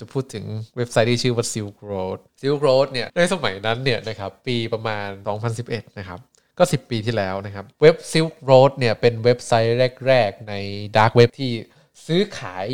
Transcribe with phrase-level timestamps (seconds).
[0.00, 0.44] จะพูดถึง
[0.76, 5.08] เว็บไซต์ที่ชื่อว่า Silk Road Silk Road เนี่ยในสมัยนั้นเนี่ยนะครับปีประมาณ
[5.54, 6.18] 2011 นะครับ
[6.58, 9.76] ก็ 10 ปีที่แล้วนะครับ เว็บ Silk Road เนี่ยเป็นเว็บไซต์
[10.06, 10.54] แรก ๆ ใน
[10.96, 11.52] Dark Web ที่
[12.06, 12.66] ซื้อขาย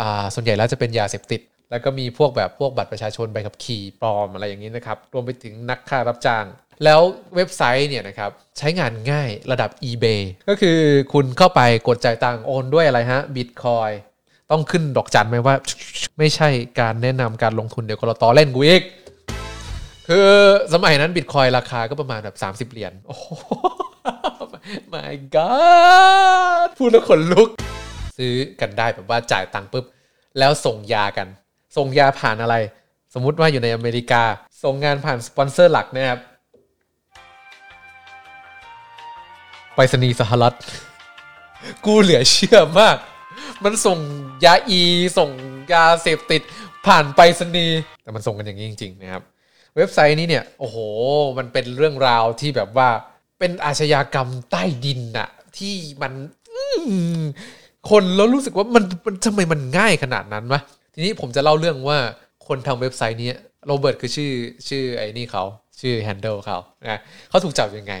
[0.00, 1.40] อ่าส่วนใหญ่แล้วจะเป็นยาเสพติด
[1.70, 6.44] แล้วก็มีพวกแบบพวกบัตรประชาชนใบขับขี่ปลอมอะไรอย่างนี้นะครับ รวมไปถึงนักฆ่ารับจ้าง
[6.84, 7.00] แล้ว
[7.36, 10.78] เว็บไซต์เนี่ยนะครับใช้งานง่ายระดับ eBay ก็คือ
[11.12, 15.54] คุณเข้าไปกดจ่ายตังค์โอนด้วยอะไรฮะ Bitcoin ต้อ้องขึ้นดอกจันไหมว่า
[16.18, 16.48] ไม่ใช่
[16.80, 18.82] การแนะนำการลงทุนเดี๋ยวกรตอเล่นกูอีก
[20.08, 20.28] คือ
[20.72, 22.36] สมัยนั้นบิตคอยราคาก็ประมาณแบบ
[22.68, 23.26] 30 เหรียญโอ้โห
[24.92, 27.48] my god พูดแล้วขนลุก
[28.18, 29.84] ซื้อกันได้แบบว่าจ่ายตังค์ปุ๊บ
[30.38, 31.28] แล้วส่งยากัน
[31.76, 32.56] ส่งยาผ่านอะไร
[33.14, 34.22] สมมุติว่าอยู่ในอเมริกา
[34.62, 36.20] ส่งงานผ่านสปอนเซอร์หลักนะครับ
[39.74, 40.54] ไปรษณีย์สหรัฐ
[41.84, 42.96] กูเหลือเชื่อมาก
[43.64, 43.98] มันส่ง
[44.44, 44.82] ยาอี
[45.18, 45.30] ส่ง
[45.72, 46.42] ยาเสพติด
[46.86, 49.22] ผ่านไปรษณีย์แต่มันส่งกันอย่างนี้จริง ๆ นะครับ
[49.76, 50.76] เว็บไซต์นี้เนี่ยโอ้โห
[51.38, 52.88] มันเป็นเรื่องราวที่แบบว่า
[53.38, 56.12] เป็นอาชญากรรมใต้ดินอะที่มัน
[57.18, 57.22] ม
[57.90, 60.60] คนแล้วรู้สึกว่ามันมันทำไมมันง่ายขนาดนั้นวะ
[60.94, 61.98] ทีนี้ผมจะเล่าเรื่องว่า
[62.46, 63.30] คนทำเว็บไซต์นี้
[63.66, 64.32] โรเบิร์ตคือชื่อ
[64.68, 65.44] ชื่อไอ้นี่เขา
[65.80, 67.94] ชื่อ handle เขานะเขาถูกจับยังไง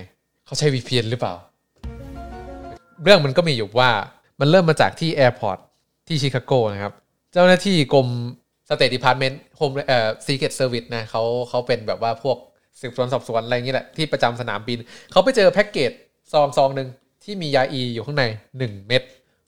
[0.46, 1.34] เขาใช้ VPN หรือเปล่า
[3.02, 3.90] เรื่องมันก็มีอยู่ว่า
[4.42, 5.58] มันเริ่มมาจากที่ airport
[6.08, 6.92] ที่ชิคาโกนะครับ
[7.32, 8.08] เจ้าหน้าที่กรม
[8.68, 12.36] สเต t ดีพาร์ตเมนต์โฮมเอ่อซีเกตเซอร์วิสนะเขาเขาเป็นแบบว่าพวก
[12.80, 14.78] สืบสวนสอบสวนอะไรอย่างนี้แหละ ที่ประจำสนามบิน
[15.12, 15.90] เขาไปเจอแพ็กเกจ
[16.32, 16.88] ซองซองหนึ่ง
[17.24, 18.24] ที่มียาอีอยู่ข้างใน
[18.56, 19.02] 1 เม็ด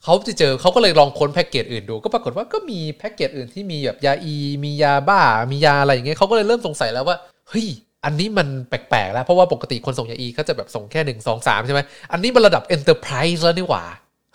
[0.04, 5.20] เขาจะเจอเขาก็เลยลองค้นแพ็กเกจอื่นดู ก็ปรากฏว่าก็มีแพ็กเกจอื่นที่มีแบบยาอี มียาบ้า
[5.52, 7.16] มียาอะไรอย่างเงี้ยเขาก็เลยเริ่มสงสัยแล้วว่า
[7.48, 7.66] เฮ้ย
[8.04, 11.80] อันนี้มันแปลกๆ แล้ว เพราะว่าปกติคนส่งยาอีเขาจะแบบส่งแค่หนึ่งสองสามใช่ไหม
[12.12, 13.84] อันนี้มันระดับ Enterprise แล้วนี่หว่า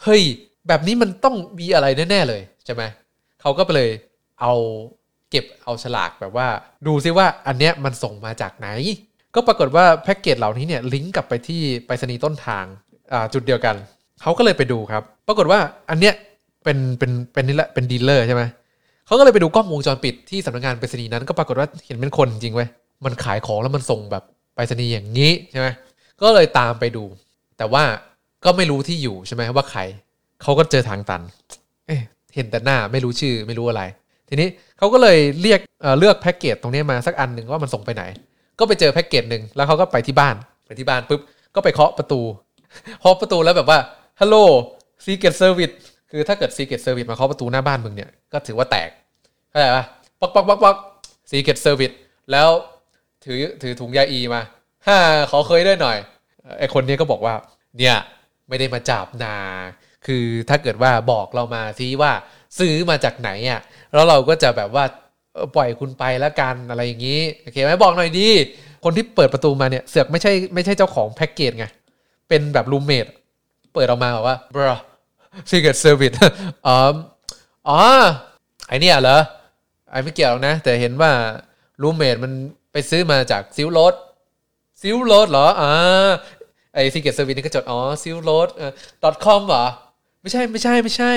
[0.03, 0.23] เฮ้ย
[0.67, 2.83] แบบนี้มันต้องมีอะไรแน่ๆเลยใช่ไหม
[3.41, 3.89] เขาก็ไปเลย
[4.41, 4.53] เอา
[5.29, 6.47] เก็บเอาฉลากแบบว่า
[6.87, 8.67] ดูซิว่าอันเนี้ยมันส่งมาจากไหน
[9.35, 12.65] ก็ปรากฏว่าแพ็กเกจเหล่านี้เนี่ยลิงก์กลับไปที่ไปรษณีย์ต้นทาง
[13.13, 13.75] อ่าจุดเดียวกัน
[14.21, 16.13] เขาก็เลยไปดูครับ ปรากฏว่าอันเนี้ย
[16.63, 18.43] เป็นเป็นเป็นนี่แหละเป็นดีลเลอร์ใช่ไหม
[19.07, 22.67] เขาก็เลยไปดูกล้องวงจรปิดที่สำนักงานไปรษณีย์นั้นก็ปรากฏว่าเห็นเป็นคนจริงเว้ย
[23.05, 24.23] มันขายของแล้วมันส่งแบบ
[24.55, 25.67] ไปรษณีย์อย่างนี้ใช่ไหม
[26.21, 27.03] ก็เลยตามไปดู
[27.57, 27.83] แต่ว่า
[28.45, 29.81] ก็ไม่รู้ที่อยู่ใช่ไหมว่าใคร
[30.41, 31.21] เขาก็เจอทางตัน
[31.87, 32.01] เอ๊ะ
[32.35, 33.83] เห็นแต่หน้าไม่รู้ชื่อไม่รู้อะไร
[34.29, 38.03] ทีนี้เขาก็เลยเรียกเเลือกแพ็กเกจตรงนี้มาสักอันหนึ่งว่ามันส่งไปไหน
[38.59, 40.35] ก็ไปเจอแพ็กเกจหนึ่งแล้วเขาก็ไปที่บ้าน
[40.67, 41.21] ไปที่บ้านปุ๊บ
[41.55, 42.21] ก็ไปเคาะประตู
[43.01, 43.79] เคาะประตูแล้วแบบว่า
[44.21, 44.37] ฮัลโหล
[45.05, 45.71] Secret Service
[46.11, 48.89] คือถ้าเกิด Secret Service มาเคาะประตูหน้าบ้านมึงเนี่ยก็ถือว่าแตก
[49.49, 49.85] เข้าใจปะ
[50.19, 50.75] ป๊อกป๊อกป๊อกป๊อก
[51.29, 51.91] Secret Service
[52.31, 52.49] แล้ว
[53.25, 54.41] ถือถือถุงยาอีมา
[54.87, 54.97] ฮ่า
[55.31, 55.97] ขอคุยด้วยหน่อย
[56.59, 57.33] ไอ้คนนี้ก็บอกว่า
[57.77, 57.95] เนี่ย
[58.49, 59.35] ไม่ได้มาจับนา
[60.07, 62.11] คือถ้าเกิดว่าบอกเรามาซิว่า
[62.59, 63.61] ซื้อมาจากไหนอะ
[63.93, 64.85] แล้วเราก็จะแบบว่า
[65.55, 68.29] ปล่อยคุณไปแล้วกันอะไรอย่างนี้โอเคไหมบอกหน่อยดี
[68.83, 71.65] คนที่เปิดประตูมาเนี่ยเสือกไม่ใช่ไม่ใช่เจ้าของแพ็กเกจไง
[72.29, 73.05] เป็นแบบ roommate
[73.73, 74.75] เปิดออกมาแบบว่า bro
[75.49, 76.15] secret service
[76.67, 76.77] อ๋อ
[77.69, 77.79] อ๋อ
[78.67, 79.19] ไอเนี่ยเหรอ
[79.91, 81.11] ไอไม่เกี่ยวนะ แต่เห็นว่า
[81.81, 82.31] roommate มัน
[82.71, 83.95] ไปซื้อมาจาก Silk Road
[84.81, 85.71] Silk Road เหรออ่า
[86.73, 88.71] ไอ้ Secret Service นี่ก็จด อ๋อ Silk Road เอ่อ
[89.25, 89.65] .com เหรอ
[90.21, 91.13] ไม่ใช่ไม่ใช่ไม่ใช่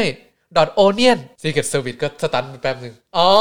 [0.84, 3.32] .onion secret service ก็ stun ไปแป๊บหนึ่งอ๋อ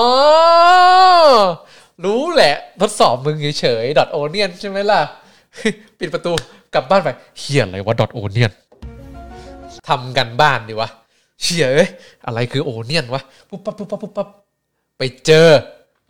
[2.06, 5.02] รู้แหละ ทดสอบมึงเฉยๆ .onion ใช่ไหมล่ะ
[6.00, 6.32] ปิดประตู
[6.74, 8.52] กลับบ้านไปเหี้ยอะไรวะ .onion
[9.88, 10.90] ทำกันบ้านดีวะ
[11.42, 11.90] เหี้ยเอ้ย
[12.26, 14.28] อะไรคือ onion วะ ปุ๊บปั๊บปุ๊บปั๊บปุ๊บปั๊บ
[14.98, 15.50] ไปเจอ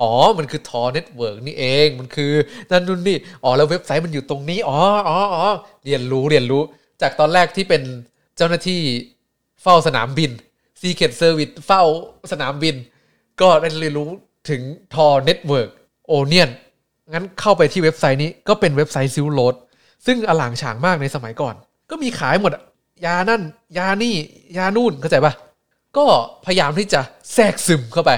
[0.02, 2.32] อ๋อ มันคือ Tor network นี่เอง มันคือ
[2.72, 5.46] นั่นนู่นนี่ อ๋อ แล้วเว็บไซต์มันอยู่ตรงนี้ อ๋ออ๋ออ๋อ
[5.86, 6.62] เรียนรู้เรียนรู้
[7.02, 7.82] จากตอนแรกที่เป็น
[8.38, 8.82] เจ้าหน้าที่
[9.64, 10.32] เฝ้าสนามบิน
[10.82, 11.84] Secret Service เฝ้า
[12.32, 12.76] สนามบิน
[13.42, 14.10] ก็ได้เรียนรู้
[14.50, 14.62] ถึง
[14.94, 15.70] Tor network
[16.08, 16.50] onion
[17.14, 19.56] งั้นเข้าไปที่เว็บไซต์นี้ก็เป็นเว็บไซต์ Silk Road
[20.06, 21.56] ซึ่งอล่างฉ่างมากในสมัยก่อน
[21.90, 22.52] ก็มีขายหมด
[23.06, 23.42] ยานั่น
[23.78, 24.16] ยานี่
[24.58, 25.34] ยานู่นเข้าใจปะ
[25.98, 26.06] ก็
[26.46, 27.02] พยายามที่จะ
[27.34, 28.12] แทรกซึมเข้าไป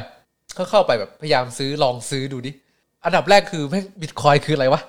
[0.58, 2.52] ก็เข้าไปแบบพยายามซื้อลองซื้อดูดิ
[3.06, 4.82] อันดับแรกคือแม่งบิตคอยน์คืออะไรวะ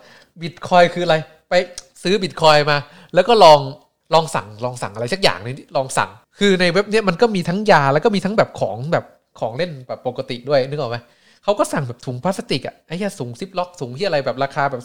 [0.42, 1.16] บิตคอยน์คืออะไร
[1.48, 1.54] ไป
[2.02, 2.76] ซื้อบิตคอยน์มา
[3.14, 3.60] แล้วก็ลอง
[4.14, 9.04] ลองสั่งลองสั่งอะไรสักอย่างหนึ่งลองสั่ง คือในเว็บเนี้ยมันก็มีทั้งยาแล้วก็มีทั้งแบบของแบบ
[9.40, 10.98] ของเล่นแบบปกติด้วยนึกออกไหม
[11.44, 14.82] เขาก็สั่งแบบถุงพลาสติกอะไอ้เหี้ยสูงซิปล็อกสูงที่อะไรแบบราคาแบบ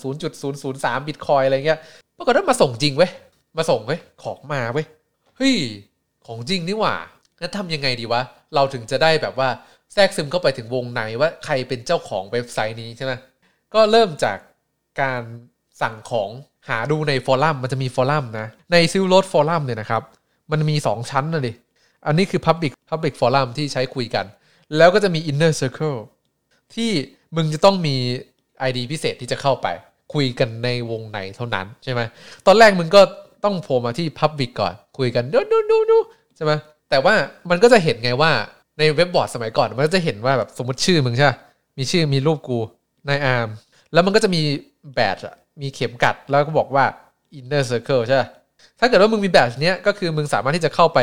[0.52, 1.80] 0.003 บิตคอยอะไรเงี้ย
[2.18, 3.12] ปรากฏว่ามาส่งจริงเว้ย
[3.58, 4.86] มาส่งเว้ยของมาเว้ย
[5.38, 5.56] เฮ้ย
[6.28, 6.96] ของจริงนี่หว่า
[7.40, 8.22] งั้นทำยังไงดีวะ
[8.56, 9.50] เราถึงจะได้แบบว่า
[9.94, 13.14] แทรกซึมเข้าไปถึงวงในว่าใครเป็นเจ้าของเว็บไซต์นี้ใช่ไหม
[13.74, 14.38] ก็เริ่มจาก
[15.02, 15.22] การ
[15.82, 16.30] สั่งของ
[16.68, 20.04] หาดูในฟอรัมมันจะมีฟอรัมนะ ในซิลโรดฟอรัมเนี่ยนะครับ
[20.52, 21.54] มันมี 2 ชั้นนะดิ
[22.08, 24.26] อันนี้คือ Public Public Forum ที่ใช้คุยกัน
[24.78, 26.00] แล้วก็จะมี Inner Circle
[26.76, 26.92] ที่
[27.36, 27.96] มึงจะต้องมี
[28.68, 29.68] ID พิเศษที่จะเข้าไป
[30.14, 32.02] คุยกันในวงในเท่านั้นใช่ไหม
[32.48, 33.02] ตอนแรกมึงก็
[33.44, 35.98] ต้องโผล่มาที่ Public ก่อน คุยกันดูดูดูดู
[36.36, 36.52] ใช่ไหม
[36.90, 37.14] แต่ว่า
[37.50, 38.32] มันก็จะเห็นไงว่า
[38.80, 41.30] ในเว็บบอร์ดสมัยก่อน มันก็จะเห็นว่าแบบสมมติชื่อมึงใช่
[41.78, 42.60] มีชื่อมีรูปกู
[43.08, 43.48] นายอาร์ม
[43.94, 44.42] แล้วมันก็จะมี
[44.94, 46.86] badge อะ มีเข็มกลัดแล้วก็บอกว่า
[47.40, 48.30] inner circle ใช่ปะ
[48.80, 51.00] ถ้าเกิดว่ามึงมี badge เนี้ยก็คือมึงสามารถที่จะเข้าไป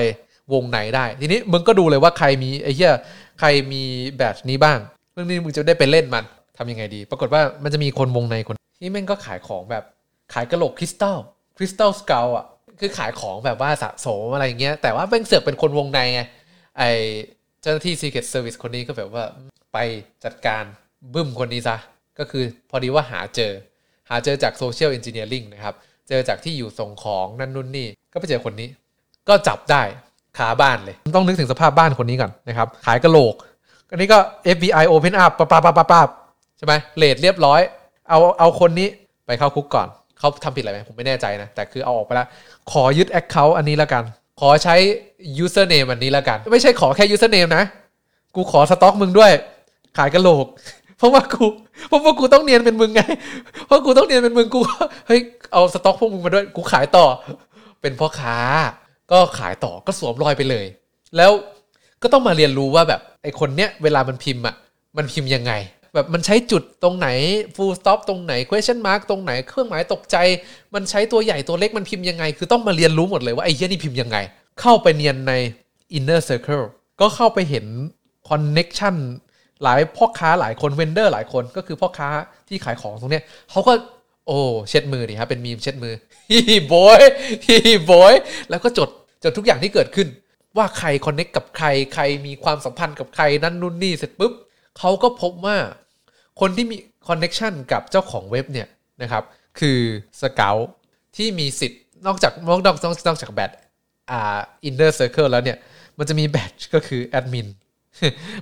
[0.52, 2.92] วงไหนได้ ทีนี้มึงก็ดูเลยว่าใครมีไอ้เหี้ย
[3.40, 3.82] ใครมี
[4.16, 4.78] badge นี้บ้าง
[5.12, 6.24] เรื่องนี้มึงจะได้ไปเล่นมัน
[6.58, 9.84] ทำยังไงดี ปรากฏว่ามันจะมีคนวงในคนที่แม่งก็ขายของแบบ
[10.32, 11.18] ขายกระโหลกคริสตัล
[11.56, 12.46] crystal skull อะ
[12.80, 16.20] คือขายของแบบว่าสะสมอะไรเงี้ยแต่ว่าแม่งเสือกเป็นคนวงในไง
[16.78, 16.82] ไอ
[17.62, 19.24] เจ้าหน้าที่ Secret Service คนนี้ก็แบบว่า
[19.72, 19.78] ไป
[20.24, 20.62] จัดการ
[21.14, 21.76] บึ้มคนนี้ซะ
[22.18, 23.52] ก็คือพอดีว่าหาเจอ
[24.10, 25.74] หาเจอจากโซเชียล e n นจิเนียริงนะครับ
[26.08, 28.68] เจอจากที่อยู่ส่งของนั่นนู่นนี่ ก็ไปเจอคนนี้
[29.28, 29.82] ก็จับได้
[30.38, 33.34] ขาบ้านเลย ต้องนึกถึงสภาพบ้านคนนี้ก่อนนะครับ ขายกระโหลก
[33.90, 34.18] อันนี้ก็
[34.56, 36.02] FBI Open Up ปะปะปะปะปะ
[36.58, 37.60] ใช่ไหมเลดเรียบร้อย
[38.08, 38.88] เอาเอาคนนี้
[39.26, 39.88] ไปเข้าคุกก่อน
[40.18, 42.28] เขาทำผิดอะไรไหมผมไม่แน่ใจนะ แต่คือเอาออกไปแล้ว
[42.72, 44.02] ขอยึด Account อันนี้แล้วกัน
[44.40, 44.76] ขอใช้
[45.44, 47.64] username อันนี้แล้วกัน ไม่ใช่ขอแค่ username นะ
[48.34, 49.32] กูขอสต็อกมึงด้วย
[49.98, 50.46] ขายกระโหลก
[50.98, 51.44] เพราะว่ากู
[51.88, 53.00] เพราะว่ากูต้องเนียนเป็นมึงไง
[53.66, 54.76] เพราะกูต้องเนียนเป็นมึงกูก็
[55.06, 55.20] เฮ้ย
[55.52, 57.06] เอาสต็อกพวกมึงมาด้วยกูขายต่อ
[57.80, 58.36] เป็นพ่อค้า
[59.12, 60.66] ก็ขายต่อก็สวมรอยไปเลย
[61.16, 61.32] แล้ว
[62.02, 64.54] ก็ต้องมาเรียนรู้ว่าแบบไอคนเนี้ยเวลามันพิมพ์อะ
[64.96, 65.52] มันพิมพ์ยังไง
[65.94, 67.08] แบบมันใช้จุดตรงไหน
[67.56, 70.16] full stop ตรงไหน question mark ตรงไหนเครื่องหมายตกใจ
[70.74, 74.16] มันใช้ตัวใหญ่ตัวเล็กมันพิมพ์ยังไง คือต้องมาเรียนรู้หมดเลยว่าไอ้เหี้ยนี่พิมพ์ยังไง
[74.60, 75.32] เข้าไปเนียนใน
[75.96, 76.64] inner circle
[77.00, 77.66] ก็เข้าไปเห็น
[78.28, 78.96] connection
[79.64, 82.08] หลายพ่อค้าหลายคนเวนเดอร์หลายคนก็คือพ่อค้า
[82.48, 83.72] ที่ขายของตรงเนี้ยเขาก็
[84.26, 84.38] โอ้
[84.68, 85.94] เช็ดมือดิครับเป็นมีมเช็ดมือ
[86.30, 86.40] ฮี
[86.72, 87.00] บอย
[87.46, 87.56] ฮี
[87.90, 88.14] บอย
[88.50, 88.88] แล้วก็จด
[89.22, 90.08] จดทุกอย่างที่เกิดขึ้น
[90.56, 94.32] ว่าใครคอนเน็กกับใครใครมีความสัมพันธ์กับใครนั่นนู่นนี่เสร็จปุ๊บ
[94.78, 95.56] เขาก็พบว่า
[96.40, 96.76] คนที่มี
[97.08, 98.68] connection กับเจ้าของเว็บเนี่ย
[99.02, 99.22] นะครับ
[99.58, 99.78] คือ
[100.22, 100.56] Skull
[101.16, 103.50] ที่มีสิทธิ์นอกจากนอกนอกนอกนอกจาก badge
[104.10, 105.58] อ่า inner circle แล้วเนี่ย
[105.98, 107.48] มันจะมี badge ก็คือแอดมิน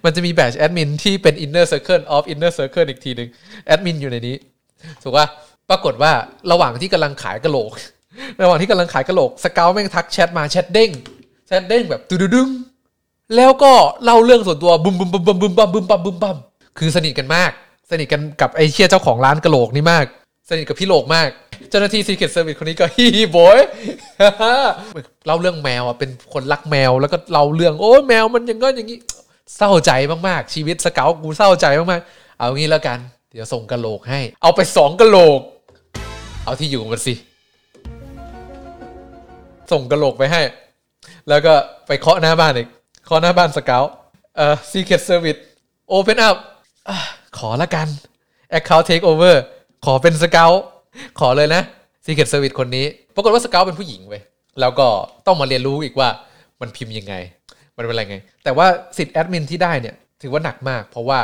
[0.05, 3.29] มันจะมี badge แอดมินที่เป็น Inner Circle of Inner Circle อีกทีหนึ่ง
[3.67, 4.37] แอดมินอยู่ในนี้
[5.03, 5.27] ถูกป่ะ
[5.71, 6.13] ปรากฏว่า
[6.53, 7.73] ระหว่างที่กำลังขายกระโหลก
[8.43, 10.91] ระหว่างที่กำลังขายกระโหลก Skull แม่งทักแชทมาแชทเด้ง
[11.47, 12.49] แชทเด้งแบบตึดึง
[13.37, 13.73] แล้วก็
[14.05, 16.37] เล่าเรื่องส่วนตัวบึมบึมบึมบึมบึมบัมบึมบัมบึมบัม
[16.79, 17.51] คือสนิทกันมาก
[17.91, 20.07] สนิทกันกับไอ้เชี่ยเจ้าของร้านกระโหลกนี่มาก
[20.49, 21.29] สนิทกับพี่โหลกมาก
[21.71, 23.59] เจ้าหน้าที่ Secret Service คนนี้ก็ฮีบอย
[25.27, 28.99] เล่าเรื่องแมวอะเป็นคนรักแมวแล้วก็เล่าเรื่องโอ้แมวมันอย่างงั้นอย่างนี้
[29.57, 29.93] เศร้าใจ
[30.29, 32.99] มากๆ ชีวิตสเกลกูเศร้าใจมากๆ เอางี้แล้วกัน
[33.33, 35.41] เดี๋ยวส่งกะโหลกให้ เอาไปสองกะโหลก
[36.45, 37.15] เอาที่อยู่มันสิ
[39.73, 40.43] ส่งกะโหลกไปให้
[41.29, 41.55] แล้วก็
[41.87, 42.69] ไปเคาะหน้าบ้านอีก
[43.05, 43.85] เคาะหน้าบ้าน Skull
[44.37, 45.41] เอ่อ Secret Service
[45.95, 46.37] Open up
[46.89, 46.97] อะ
[47.39, 47.89] ขอละกัน
[48.59, 49.37] Account Take Over
[49.85, 50.51] ขอเป็น Skull
[51.19, 51.63] ขอเลยนะ
[52.05, 54.23] Secret Service คนนี้ ปรากฏว่า Skull เป็นผู้หญิงเว้ย
[54.61, 54.87] แล้วก็
[55.27, 56.09] ต้องมาเรียนรู้อีกว่า
[56.61, 57.15] มันพิมพ์ยังไง
[57.77, 58.67] มันเป็นอะไรไง แต่ว่า
[58.99, 61.21] สิทธิ์แอดมินที่ได้เนี่ยถือว่าหนักมาก เพราะว่า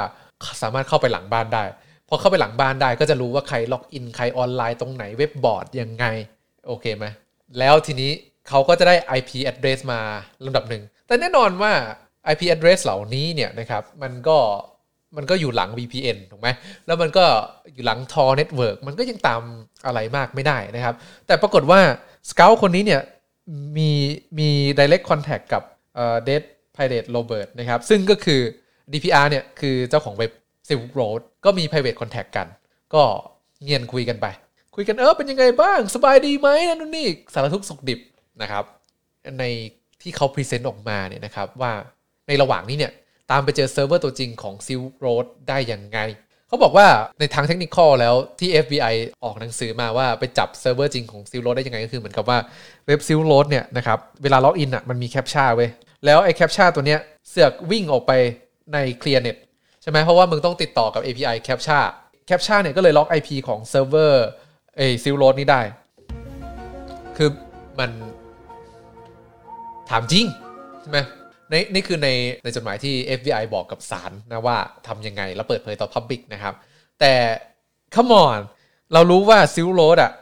[0.63, 1.65] สามารถเข้าไปหลังบ้านได้
[2.09, 6.05] พอเข้าไปหลังบ้านได้ก็จะรู้ว่าใครล็อกอินใครออนไลน์ตรงไหนเว็บบอร์ดยังไง
[6.67, 7.05] โอเคไหม
[7.59, 8.11] แล้วทีนี้
[8.49, 10.01] เขาก็จะได้ IP address มา
[10.45, 11.73] ลำดับหนึ่ง แต่แน่นอนว่า
[12.33, 14.37] IP address เหล่านี้เนี่ยนะครับมันก็
[15.17, 16.49] มันก็อยู่หลัง VPN ถูกไหม
[16.87, 17.25] แล้วมันก็
[17.75, 19.43] อยู่หลัง Tor Network มันก็ยังตาม
[19.87, 20.95] อะไรมากไม่ได้นะครับ
[21.27, 21.81] แต่ปรากฏว่า
[22.31, 23.03] Scout คนนี้เนี่ย
[23.77, 23.91] มี
[24.39, 25.63] มี direct contact กับ
[26.01, 26.43] เอ่อ Dead
[26.77, 28.41] Pirate Robert นะครับซึ่งก็คือ
[28.93, 30.33] DPR เนี่ยคือเจ้าของเว็บ
[30.69, 32.47] Silk Road ก็มี private contact กัน
[32.95, 33.03] ก็
[33.63, 34.27] เนียนคุยกันไป
[34.75, 38.01] คุยกันเออเป็นยังไงบ้าง สบายดีไหมนั่นนู่นนี่สารทุกข์สุกดิบ
[38.43, 38.65] นะครับ
[39.39, 39.45] ใน
[40.03, 41.73] ที่เขา present ออกมาเนี่ยนะครับว่า
[42.29, 42.93] ในระหว่างนี้เนี่ย
[43.31, 45.99] ตามไปเจอเซิร์ฟเวอร์ตัวจริงของ Silk Road ได้ยังไง
[46.49, 46.87] เขาบอกว่า
[47.21, 52.39] ในทางเทคนิคแล้วที่ FBI ออกหนังสือมาว่าไปจับเซิร์ฟเวอร์จริงของ Silk Road ได้ยังไงก็คือเหมือนกับว่า
[52.87, 55.71] เว็บ Silk Road เนี่ยนะครับเวลาล็อกอินอะมันมี captcha เว้ย
[56.05, 58.13] แล้วไอ้ captcha ตัวเนี้ยเสือกวิ่งออกไป
[58.73, 59.37] ใน ClearNet
[59.83, 64.27] ใช่ไหมเพราะว่ามึงต้องติดต่อกับ API captcha captcha เนี่ยก็เลยล็อก IP ของเซิร์ฟเวอร์
[64.77, 65.61] ไอ้ Silk Road นี้ได้
[67.17, 67.29] คือ
[67.79, 67.91] มัน
[69.91, 70.27] ถามจริง
[70.81, 70.99] ใช่ไหม
[71.51, 72.09] ในนี่คือใน
[72.43, 76.55] ในจดหมายที่ FBI บอกกับศาลนะว่าทำยังไง แล้วเปิดเผยต่อ Public นะครับ
[77.01, 77.15] แต่
[77.95, 78.41] come on
[78.93, 80.13] เรารู้ว่า s i l r o a d อะ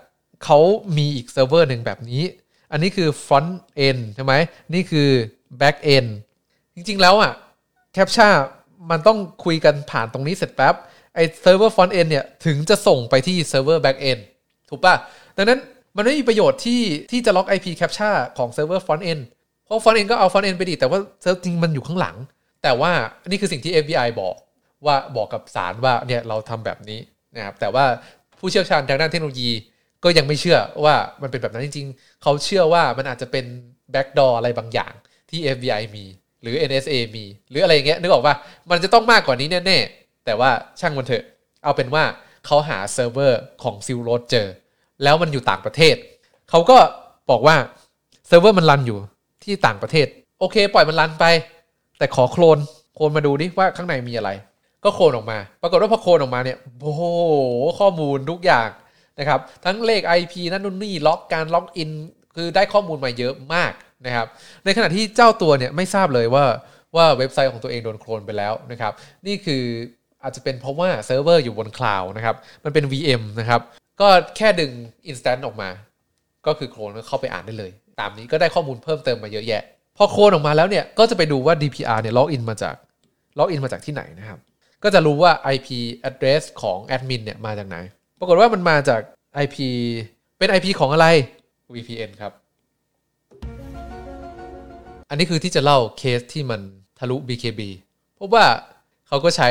[0.45, 0.59] เขา
[0.97, 2.23] มีอีกเซิร์ฟเวอร์หนึ่งแบบนี้
[2.73, 3.53] อันนี้คือ front
[3.87, 4.35] end ใช่ไหม
[4.75, 5.11] นี่คือ
[5.61, 6.09] back end
[6.75, 7.33] จริง ๆ แล้วอะ
[7.93, 8.33] captcha
[8.91, 10.75] มันต้องคุยกันผ่านตรงนี้เสร็จปุ๊บ
[11.15, 14.21] ไอ้เซิร์ฟเวอร์ front end เนี่ยถึงจะส่งไปที่เซิร์ฟเวอร์ back end
[14.69, 14.95] ถูกป่ะ
[15.37, 15.61] ดังนั้น
[15.97, 19.23] มันไม่มีประโยชน์ที่ที่จะล็อก IP captcha ของเซิร์ฟเวอร์ front end
[19.65, 22.17] เพราะ front end ก็เอา front end ไปดิแต่ว่าเซิร์ฟจริงมันอยู่ข้างหลัง
[22.63, 22.93] แต่ว่า
[23.27, 24.35] นี่คือสิ่งที่ FBI บอก
[24.87, 27.01] ว่าบอกกับศาลว่าเนี่ยเราทำแบบนี้
[27.37, 27.85] นะครับแต่ว่า
[28.39, 29.51] ผู้เชี่ยวชาญทางด้านเทคโนโลยี
[30.05, 33.45] ก็ยังไม่เชื่อว่ามันเป็นแบบนั้นจริง ๆ เขาเชื่อว่ามันอาจจะเป็น
[33.91, 34.93] backdoor อะไรบางอย่าง
[35.31, 36.05] ที่ FBI มี
[36.43, 38.35] หรือ NSA มี หรืออะไรเงี้ยนึกออกว่า
[38.71, 41.25] มันจะต้องมากกว่านี้แน่ๆ แต่ว่าช่างมันเถอะ
[41.65, 42.05] เอาเป็นว่า
[42.47, 44.47] เขาหาเซิร์ฟเวอร์ของ Silk Road เจอ
[45.03, 45.97] แล้วมันอยู่ต่างประเทศ
[46.51, 46.79] เขาก็
[47.31, 47.57] บอกว่า
[48.27, 48.99] เซิร์ฟเวอร์มัน run อยู่
[49.45, 50.07] ที่ต่างประเทศ
[50.39, 51.25] โอเค ปล่อยมัน run ไป
[51.99, 52.59] แต่ขอ clone
[52.95, 54.31] clone มาดูดิว่าข้างในมีอะไร
[54.85, 57.03] ก็โคลนออกมา ปรากฏว่าพอโคลนออกมาเนี่ยโอ้โห
[57.81, 58.69] ข้อมูลทุกอย่าง
[59.19, 61.91] นะครับ ทั้งเลข IP นั่นนู่นนี่ log การล็อกอิน
[62.37, 63.73] คือได้ข้อมูลมาเยอะมาก
[64.07, 64.27] นะครับ
[64.65, 66.45] ในขณะที่เจ้าตัวเนี่ยไม่ทราบเลยว่า
[66.97, 68.93] ว่าเว็บไซต์ของตัวเองโดนโคลนไปแล้วนะครับ
[69.27, 69.63] นี่คือ
[70.23, 73.61] อาจจะเป็นเพราะว่าเซิร์ฟเวอร์อยู่บนคลาวด์นะครับ มันเป็น VM นะครับ
[74.01, 74.71] ก็แค่ดึง
[75.11, 75.69] instant ออกมา
[76.47, 79.63] ก็คือโคลนก็เข้าไปอ่านได้เลย ตามนี้ก็ได้ข้อมูลเพิ่มเติมมาเยอะแยะ
[79.97, 82.75] พอโคลนออกมาแล้วเนี่ย ก็จะไปดูว่า DPR เนี่ยล็อกอินมาจาก
[83.39, 84.39] ล็อกอินมาจากที่ไหนนะครับ
[84.83, 85.69] ก็จะรู้ว่า IP
[86.09, 87.77] address ของแอดมินเนี่ยมาจากไหน
[88.19, 89.01] ปรากฏว่ามันมาจาก
[89.45, 89.57] IP
[90.39, 91.07] เป็น IP ของอะไร
[91.75, 92.33] VPN ครับ
[95.09, 96.61] อันนี้คือที่จะเล่าเคสที่มัน
[96.99, 97.61] ทะลุ BKB
[98.19, 98.45] เพราะว่า
[99.09, 99.49] เขาก็ใช้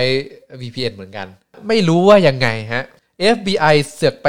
[0.62, 1.28] VPN เหมือนกัน
[1.68, 2.84] ไม่รู้ว่ายังไงฮะ
[3.36, 4.28] FBI เสือกไป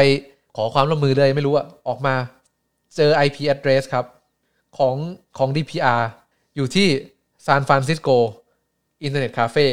[0.56, 2.14] ขอความร่วมมือเลยไม่รู้อะออกมา
[2.96, 4.06] เจอ IP address ครับ
[4.78, 4.96] ของ
[5.38, 6.02] ของ DPR
[6.56, 6.88] อยู่ที่
[7.46, 8.08] ซานฟรานซิสโก
[9.02, 9.66] อินเทอร์เน็ตคาเฟ่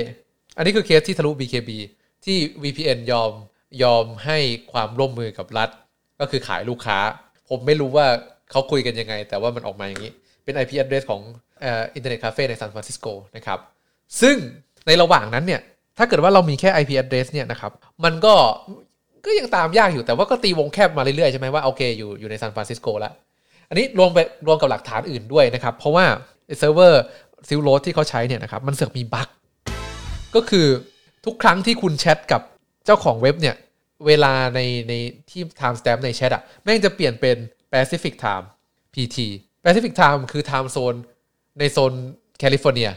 [0.58, 1.70] อันนี้คือเคสที่ทะลุ BKB
[2.26, 3.32] ที่ VPN ยอม
[3.84, 4.38] ยอมให้
[4.72, 5.70] ความร่วมมือกับรัฐ
[6.20, 7.00] ก็คือขายลูกค้า
[7.50, 8.08] ผมไม่รู้ว่า
[8.52, 11.22] เขาคุยกันยังไง แต่ว่ามันออกมาอย่างนี้ เป็น IP address ของ
[11.64, 13.60] อินเทอร์เน็ตคาเฟ่ในซานฟรานซิสโกนะครับ
[14.22, 14.36] ซึ่ง
[14.88, 15.62] ในระหว่างนั้นเนี่ย
[15.98, 17.72] ถ้าเกิดว่าเรามีแค่ IP address เนี่ยนะครับ
[18.04, 18.34] มันก็
[19.26, 23.14] ก็ยังตามยากอยู่แต่ว่าก็ตีวงแคบมาเรื่อยๆ ใช่ไหมว่า โอเคอยู่อยู่ในซานฟรานซิสโกแล้ว
[23.70, 26.06] อันนี้รวมไปรวมกับหลักฐานอื่นด้วยนะครับ เพราะว่า
[26.60, 27.04] เซิร์ฟเวอร์
[27.50, 29.30] Silk Road ที่เขาใช้เนี่ยนะครับมันเสือกมีบั๊ก
[30.36, 30.68] ก็คือ
[31.26, 32.42] ทุกครั้งที่คุณแชทกับ
[32.86, 33.56] เจ้าของเว็บเนี่ย
[34.08, 34.60] เวลาใน
[34.90, 34.94] ใน
[35.30, 37.38] ที่ time stamp ในแชทอะแม่งจะเปลี่ยนเป็น
[37.72, 38.46] Pacific Time
[38.94, 39.18] PT
[39.64, 40.98] Pacific Time คือ time zone
[41.60, 41.94] ในโซน
[42.40, 42.90] แคลิฟอร์เนีย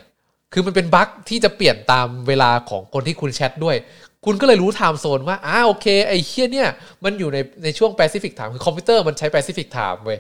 [0.53, 3.77] คือมันเป็นบั๊กที่จะเปลี่ยนตามเวลาของคนที่คุณแชทด้วย
[4.25, 6.69] คุณก็เลยรู้ time zone ว่าอ้าโอเค ไอ้เหี้ยเนี่ย
[7.05, 10.19] มันอยู่ในในช่วง Pacific Time คือคอมพิวเตอร์มันใช้ Pacific Time เว้ย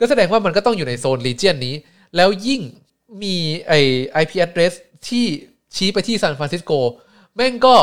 [0.00, 1.74] ก็แสดงว่ามันก็ต้องอยู่ในโซน region นี้
[2.16, 2.60] แล้วยิ่ง
[3.22, 3.36] มี
[3.68, 3.80] ไอ้
[4.22, 4.72] IP address
[5.08, 5.24] ที่
[5.76, 6.72] ชี้ไปที่ซานฟรานซิสโก
[7.34, 7.74] แม่งก็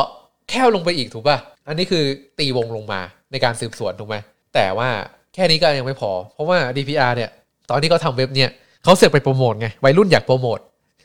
[0.49, 2.03] แคบลงไปอีกถูกป่ะ อันนี้คือ
[2.39, 4.15] ตีวงลงมาในการสืบสวนถูกไหม
[4.53, 4.89] แต่ว่า
[5.33, 7.29] แค่นี้ก็ยังไม่พอ เพราะว่า DPR เนี่ย
[7.69, 8.51] ตอนที่เขาทำเว็บเนี่ย
[8.85, 10.59] เขาเสือกไปโปรโมทไงวัยรุ่นอยากโปรโมท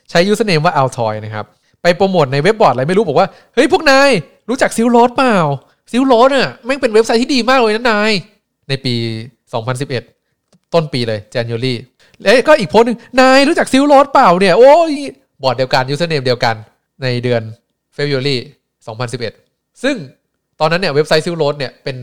[0.09, 1.45] ใช้ username ว่า Altoid นะครับ
[1.81, 4.09] ไปโปรโมทในเว็บบอร์ดอะไรไม่รู้บอกว่าเฮ้ยพวกนาย
[4.49, 5.35] รู้จัก Silk Road เปล่า
[5.91, 8.11] Silk Road อะแม่งเป็นเว็บไซต์ที่ดีมากเลยนะนาย
[8.69, 8.93] ในปี
[9.99, 11.73] 2011 ต้นปีเลย January
[12.25, 14.91] เอ้ยก็อีกโพสต์หนึ่งนายรู้จัก Silk Road เปล่าเนี่ยโอ้ย
[15.43, 16.55] บอร์ดเดียวกัน username เดียวกัน
[17.03, 17.41] ในเดือน
[17.95, 18.37] February
[19.09, 19.95] 2011 ซึ่ง
[20.59, 21.97] ตอนนั้นเนี่ยเว็บไซต์ Silk Road เนี่ยเป็น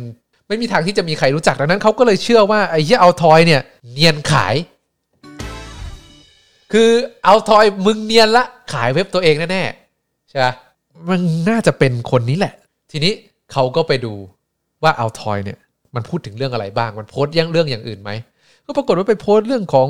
[0.49, 3.61] ไม่มีทางที่จะมีใครรู้จักดังนั้นเขาก็เลยเชื่อว่าไอ้เหี้ย Altoid เนี่ย
[3.93, 4.55] เนียนขาย
[6.73, 6.89] คือ
[7.25, 10.55] เอาทอยมึงเนียนละขายเว็บตัวเองแน่ๆใช่ปะ
[11.09, 12.55] มันน่าจะเป็นคนนี้แหละ
[12.91, 13.13] ทีนี้
[13.53, 14.15] เขาก็ไปดู
[14.83, 15.59] ว่าเอาทอยเนี่ย
[15.95, 18.11] มันพูดถึงเรื่องอะไรบ้าง มันโพสต์ยังเรื่องอย่างอื่นไหม
[18.67, 19.89] ก็ปรากฏว่าไปโพสต์เรื่องของ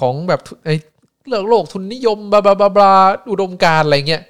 [0.00, 0.74] ของแบบไอ้
[1.26, 2.92] เรื่องโลกทุนนิยมบลาบลาบลา
[3.30, 4.22] อุดมการอะไรเงี้ย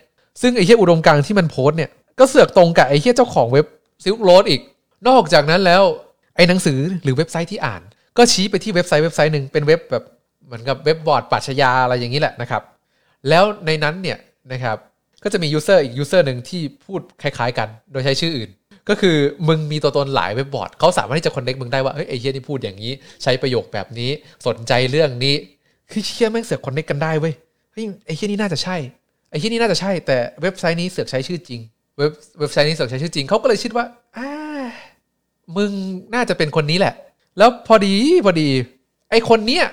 [0.42, 3.66] ซึ่งไอ้เหี้ยอุดมการที่มันโพสต์เนี่ยก็เสือกตรงกับไอ้เหี้ยเจ้าของเว็บ
[4.04, 4.61] ซิลโรดอีก
[5.09, 5.83] นอกจากนั้นแล้ว
[6.37, 7.83] ไอ้หนังสือหรือเว็บไซต์ที่อ่าน
[8.18, 10.04] ก็ชี้ไปที่เว็บไซต์เว็บไซต์หนึ่งเป็นเว็บแบบ
[10.47, 12.62] เหมือนกับเว็บบอร์ดปรัชญาอะไรอย่างนี้แหละนะครับ
[13.29, 14.19] แล้วในนั้นเนี่ย
[14.53, 14.76] นะครับ
[15.25, 18.50] ก็จะมี user อีก user หนึ่งที่พูดคล้ายๆกัน โดยใช้ชื่ออื่น
[18.88, 19.17] ก็คือ
[19.49, 24.11] มึงมีตัวตนหลายเว็บบอร์ดเขาสามารถที่จะ connect มึงได้ว่าเฮ้ยไอ้เหี้ยนี่พูดอย่างนี้ ใช้ประโยคแบบนี้
[24.47, 25.35] สนใจเรื่องนี้
[25.91, 27.35] คือเหี้ยแม่งเสือก connect กันได้เว้ย
[27.73, 28.76] เฮ้ยไอ้เหี้ยนี่น่าจะใช่
[29.31, 31.61] ไอ้เหี้ยนี่น่าจะใช่แต่เว็บไซต์นี้เสือกใช้ชื่อจริง
[31.99, 33.85] เว็บเว็บไซต์นี้เสือกใช้ชื่อจริงเขาก็เลยคิดว่า
[34.17, 34.31] อ่า
[35.57, 35.71] มึง
[36.15, 36.95] น่าจะเป็นคนนี้แหละ
[37.38, 37.95] แล้วพอดี
[38.26, 38.49] พอดี
[39.11, 39.65] ไอ้คนเนี้ย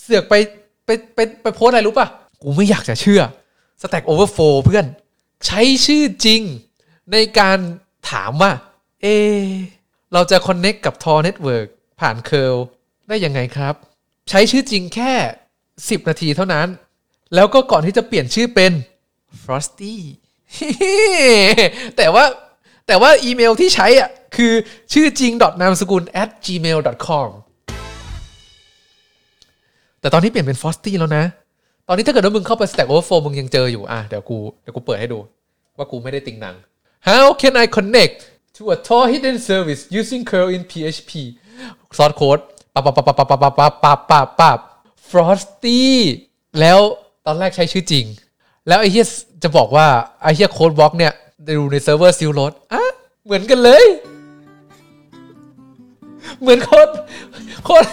[0.00, 0.34] เสือกไป
[0.84, 2.08] ไปไปไปโพสอะไรรู้ป่ะ
[2.42, 3.22] กูไม่อยากจะเชื่อ
[3.82, 4.86] Stack Overflow เพื่อน
[5.46, 6.42] ใช้ชื่อจริง
[7.12, 7.58] ในการ
[8.10, 8.52] ถามว่า
[9.02, 9.06] เอ
[10.12, 11.68] เราจะ connect กับ Tor Network
[12.00, 12.56] ผ่าน curl
[13.08, 13.74] ได้ยังไงครับ
[14.30, 15.12] ใช้ชื่อจริงแค่
[15.60, 16.68] 10 นาทีเท่านั้น
[17.34, 18.72] แล้วก็ก่อนที่จะเปลี่ยนชื่อเป็น
[19.42, 19.96] Frosty
[21.96, 22.24] แต่ว่า
[22.86, 24.52] แต่ว่าอีเมลที่ใช้อะ คือ
[24.92, 27.28] ชื่อจริงนามสกุล at gmail com
[30.08, 31.24] แต่ตอนนี้เปลี่ยนเป็น Frosty แล้วนะ
[31.88, 35.18] ตอนนี้ถ้าเกิดว่ามึงเข้าไป Stack Overflow มึงยังเจออยู่อะเดี๋ยวกูเดี๋ยวกูเปิดให้ดู
[35.76, 36.54] ว่ากูไม่ได้ติงหนัง
[37.08, 38.16] How can I connect
[38.56, 41.12] to a Tor hidden service using curl in PHP
[41.98, 42.38] ซอสโค้ด
[42.74, 44.58] ปับปับปับปับปับปับปับปับปับปับ
[45.10, 45.80] Frosty
[46.60, 46.78] แล้ว
[47.26, 48.04] ตอนแรกใช้ชื่อจริง
[48.68, 49.06] แล้วไอ้เฮีย
[49.42, 49.86] จะบอกว่า
[50.22, 51.12] ไอ้เฮียโค้ดบล็อกเนี่ย
[51.46, 52.82] ดูในเซิร์ฟเวอร์ซิลโรดอะ
[53.24, 53.84] เหมือนกันเลย
[56.40, 56.88] เหมือนโคน
[57.68, 57.84] คน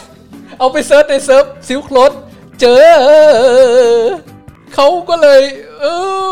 [0.59, 2.12] เอาไปเซิร์ชในเซิร์ฟซิลโรด
[2.59, 2.83] เจอ
[4.74, 5.41] เขาก็เลย
[5.79, 5.85] เอ
[6.27, 6.31] อ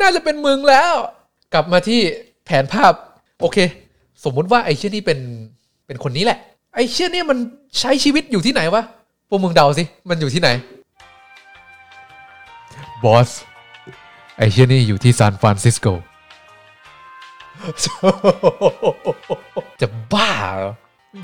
[0.00, 0.92] น่าจะเป็นมึงแล้ว
[1.52, 2.00] กลับมาที่
[2.44, 2.92] แผนภาพ
[3.40, 3.58] โอเค
[4.24, 5.18] สมมุติว่าไอ้เชี่ยนี่เป็น
[5.86, 6.38] เป็นคนนี้แหละ
[6.74, 7.38] ไอ้เชี่ยนี่มัน
[7.78, 8.82] ใช้ชีวิตอยู่ที่ไหนวะ
[9.28, 10.48] พวกมึงเดาสิ มันอยู่ที่ไหน
[13.04, 13.30] บอส
[14.36, 15.86] ไอ้เชี่ยนี่อยู่ที่ซานฟรานซิสโก
[19.80, 20.72] จะบ้าเหรอ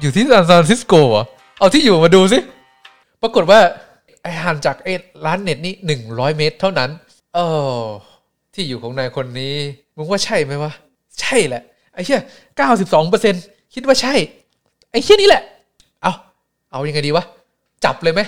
[0.00, 1.24] อยู่ที่ซานฟรานซิสโกเหรอ
[1.58, 2.38] เอาที่อยู่มาดูสิ
[3.22, 3.60] ปรากฏว่า
[4.22, 4.92] ไอ้ห่างจากไอ้
[5.26, 6.90] ร้านเน็ตนี่หนึ่งร้อยเมตร เท่านั้น
[7.34, 7.38] เอ
[7.76, 7.80] อ
[8.54, 9.54] ที่อยู่ของนายคนนี้
[9.96, 10.72] มึงว่าใช่ไหมวะ
[11.20, 11.62] ใช่แหละ
[11.94, 12.22] ไอ้เชี่ย
[12.56, 13.34] เก้าสิบสองเปอร์เซ็น
[13.74, 14.14] คิดว่าใช่
[14.90, 15.42] ไอ้เชี่ยนี่แหละ
[16.02, 16.12] เอา
[16.72, 17.24] เอายังไงดีวะ
[17.84, 18.20] จับเลยไหม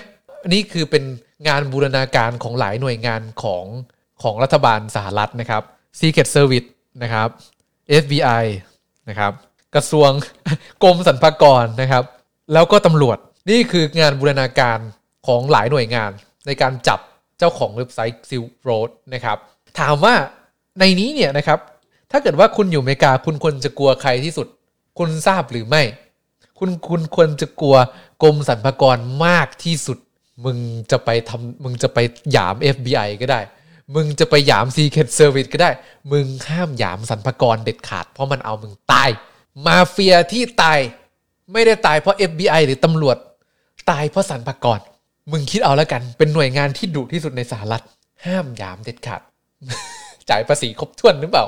[0.42, 1.04] อันนี้คือเป็น
[1.48, 3.64] งานบูรณาการของหลายหน่วยงานของ
[4.22, 5.62] ของรัฐบาลสหรัฐนะครับ
[5.98, 6.68] Secret Service
[7.02, 7.28] นะครับ
[8.02, 8.44] FBI
[9.08, 9.32] นะครับ
[9.74, 10.10] กระทรวง
[10.82, 12.04] กรมสรรพากรนะครับ
[12.52, 13.18] แล้วก็ตำรวจ
[13.50, 14.78] นี่คืองานบูรณาการ
[15.26, 16.10] ของหลายหน่วยงาน
[16.46, 17.00] ในการจับ
[17.38, 19.38] เจ้าของเว็บไซต์ Silk Road นะครับ
[19.78, 20.14] ถามว่า
[20.78, 21.58] ในนี้เนี่ยนะครับ
[22.10, 24.46] ถ้าเกิดว่าคุณอยู่อเมริกาคุณควรจะกลัวใครที่สุด
[24.98, 25.82] คุณทราบหรือไม่
[26.58, 27.76] คุณคุณควรจะกลัว
[28.22, 29.98] กรมสรรพากรมากที่สุด
[30.44, 30.58] มึง
[30.90, 31.98] จะไปทำมึงจะไป
[32.32, 33.40] หยาม FBI ก็ได้
[33.94, 35.70] มึงจะไปหยาม Secret Service ก็ได้
[36.12, 39.10] มึงห้ามหยามสรรพากรเด็ดขาด เพราะมันเอามึงตาย
[39.66, 40.78] มาเฟียที่ตาย
[41.52, 43.16] ไม่ได้ตายเพราะ FBI หรือตำรวจ
[43.90, 44.80] ตายเพราะสรรพากร
[45.32, 47.82] มึงคิดเอาแล้วกัน เป็นหน่วยงานที่ดุที่สุดในสหรัฐ
[48.24, 49.20] ห้ามหยามเด็ดขาด
[50.30, 51.44] จ่ายภาษีครบถ้วนหรือเปล่า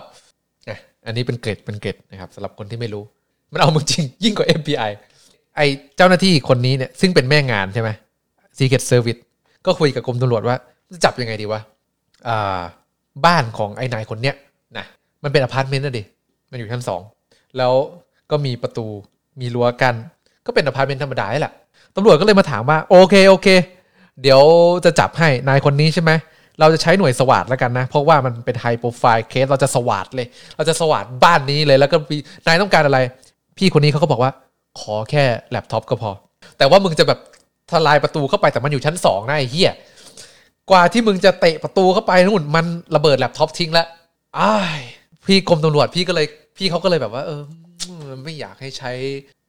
[0.68, 3.04] อะอันนี้เป็นเกร็ดเป็นเกร็ดนะครับสำหรับคนที่ไม่รู้
[3.52, 4.90] มันเอามึงจริง ยิ่งกว่า FBI
[5.56, 5.60] ไอ้
[5.96, 7.90] เจ้าหน้าที่คนนี้เนี่ยซึ่งเป็นแม่งานใช่ไหม
[8.58, 9.20] Secret Service
[9.66, 10.56] ก็คุยกับกรมตำรวจว่า
[10.92, 11.60] จะจับยังไงดีวะ
[12.28, 12.60] อ่า
[13.26, 14.34] บ้านของไอ้นายคนเนี้ย
[14.78, 14.86] นะ
[15.22, 16.02] มันเป็นอพาร์ตเมนต์นะดิ
[16.50, 17.00] มันอยู่ชั้นสอง
[17.58, 17.72] แล้ว
[18.30, 18.86] ก็มีประตู
[19.40, 19.94] มีรั้วกัน
[20.46, 21.54] ก็เป็นอพาร์ตเมนต์ธรรมดาแหละ
[21.96, 23.48] ตำรวจก็เลยมาถามว่าโอเคโอเค
[24.22, 24.40] เดี๋ยว
[24.84, 26.10] จะจับให้นายคนนี้ใช่ไหม
[26.60, 31.96] เราจะใช้หน่วยสวัสดแล้วกันนะ เพราะว่ามันเป็น high profile case เราจะสวัสดเลย เราจะสวัสดบ้านนี้เลยแล้วก็
[32.46, 32.98] นายต้องการอะไร
[33.58, 34.32] พี่คนนี้เขาก็บอกว่า
[34.80, 36.10] ขอแค่แล็ปท็อปก็พอ
[36.58, 37.18] แต่ว่ามึงจะแบบ
[37.70, 39.72] ทลายประตูเข้าไปแต่มันอยู่ชั้นสองนะไอ้เหี้ย
[40.70, 42.64] กว่าที่มึงจะเตะประตูเข้าไปนู่นมัน
[42.96, 43.86] ระเบิดแล็ปท็อปทิ้งแล้ว
[44.38, 44.80] ไอ้
[45.26, 47.40] พี่กรมตำรวจพี่ก็เลยพี่เขาก็เลยแบบว่าเออ
[48.24, 48.90] ไม่อยากให้ใช้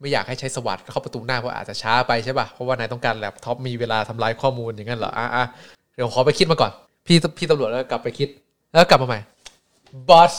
[0.02, 5.46] ไม่อยากให้ใช้สวัสด์เข้าประตูหน้าเพราะอาจจะช้าไปใช่ป่ะเพราะว่านายต้องการแล็ปท็อปมีเวลาทำลายข้อมูลอย่างนั้นเหรออะอะ
[5.96, 6.72] เดี๋ยวขอไปคิดมาก่อน
[7.06, 8.28] พี่พี่ตำรวจแล้วกลับไปคิด
[8.74, 9.20] แล้วกลับมาใหม่
[10.10, 10.34] บอส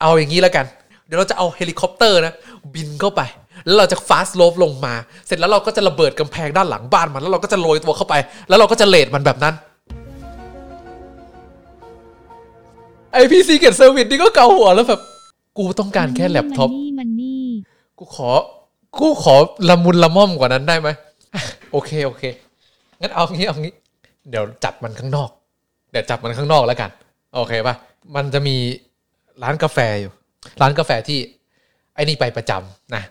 [0.00, 0.66] เอาอย่างนี้แล้วกัน
[1.06, 2.34] เดี๋ยวเราจะเอาเฮลิคอปเตอร์นะ
[2.74, 3.20] บินเข้าไป
[3.66, 4.94] แล้วเราจะ fast rope ลงมา
[5.26, 8.14] เสร็จแล้วเราก็จะระเบิดกำแพงด้านหลังบ้านมัน แล้วเราก็จะโรยตัวเข้าไป
[8.48, 9.54] แล้วเราก็จะ raid มันแบบนั้น
[13.12, 15.00] ไอ้พี่ Secret Service นี่ก็เกาหัวแล้วแบบ
[15.58, 17.09] กูต้องการแค่แล็ปท็อปมัน
[18.02, 18.30] กูขอ
[18.98, 19.34] กูขอ
[19.68, 20.88] ละมุนละม่อมกว่านั้นได้ไหม
[21.72, 22.22] โอเคโอเค
[23.00, 23.74] งั้นเอางี้เอางี้
[24.30, 25.30] เดี๋ยวจับมันข้างนอก
[25.90, 26.90] เดี๋ยวจับมันข้างนอกแล้วกัน
[27.34, 27.74] โอเคป่ะ
[28.16, 28.56] มันจะมี
[29.42, 30.12] ร้านกาแฟอยู่
[30.60, 31.18] ร้านกาแฟที่
[31.94, 33.02] ไอ้นี่ไปประจำนะ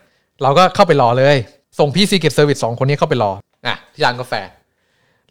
[0.42, 1.36] เราก็เข้าไปรอเลย
[1.78, 3.32] ส่งพี่ Secret Service สองคนนี้เข้าไปรอ
[3.66, 4.34] อะที่ร้านกาแฟ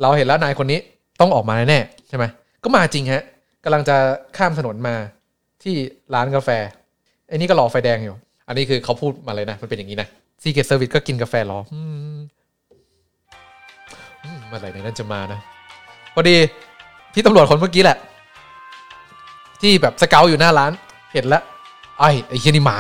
[0.02, 0.80] เราเห็นแล้วนายคนนี้
[1.20, 2.26] ต้องออกมาแน่ใช่ไหม
[2.64, 3.24] ก็มาจริงฮะ
[3.64, 3.96] กำลังจะ
[4.38, 4.96] ข้ามถนนมา
[5.64, 5.76] ที่
[6.14, 6.50] ร้านกาแฟ
[7.28, 8.16] ไอ้นี่ก็รอไฟแดงอยู่
[8.50, 10.08] อันนี้คือเขาพูดมาเลยนะ มันเป็นอย่างนี้นะ
[10.42, 11.82] Secret Service ก็กินกาแฟรออื
[12.16, 12.18] ม
[14.24, 15.40] อืมเมื่อไหร่ในนั้นจะมานะ
[16.14, 16.36] พอดี
[17.14, 17.98] พี่ตำรวจคนเมื่อกี้แหละ
[19.62, 20.72] ที่แบบสเกลอยู่หน้าร้าน
[21.14, 21.44] เห็นแล้ว
[22.00, 22.78] ไอ้ไอ้เฮียนี่มา